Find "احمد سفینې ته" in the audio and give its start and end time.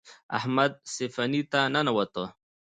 0.37-1.59